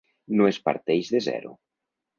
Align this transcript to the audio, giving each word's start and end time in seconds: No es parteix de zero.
No 0.39 0.47
es 0.53 0.59
parteix 0.69 1.15
de 1.17 1.23
zero. 1.29 1.57